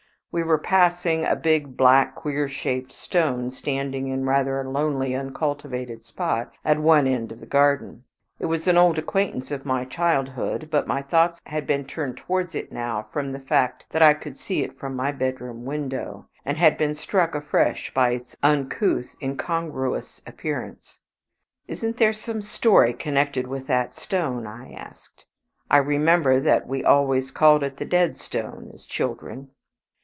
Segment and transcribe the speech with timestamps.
[0.33, 6.05] We were passing a big, black, queer shaped stone standing in rather a lonely uncultivated
[6.05, 8.05] spot at one end of the garden.
[8.39, 12.55] It was an old acquaintance of my childhood; but my thoughts had been turned towards
[12.55, 16.57] it now from the fact that I could see it from my bedroom window, and
[16.57, 21.01] had been struck afresh by its uncouth, incongruous appearance.
[21.67, 25.25] "Isn't there some story connected with that stone?" I asked.
[25.69, 29.49] "I remember that we always called it the Dead Stone as children."